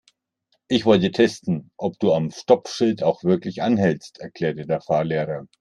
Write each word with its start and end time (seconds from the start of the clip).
Ich 0.67 0.87
wollte 0.87 1.11
testen, 1.11 1.69
ob 1.77 1.99
du 1.99 2.11
am 2.11 2.31
Stoppschild 2.31 3.03
auch 3.03 3.23
wirklich 3.23 3.61
anhältst, 3.61 4.19
erklärte 4.19 4.65
der 4.65 4.81
Fahrlehrer. 4.81 5.45